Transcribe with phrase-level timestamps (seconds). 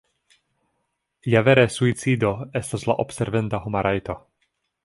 [1.33, 4.21] Ja vere suicido estas la observenda homa rajto!